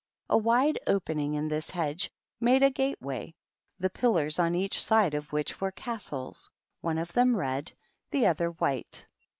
[0.31, 2.09] A wide opening in this hedge
[2.39, 3.35] made a gate way,
[3.77, 7.73] the pillars on each side of which were Castles, one of them Red,
[8.09, 9.05] the other White.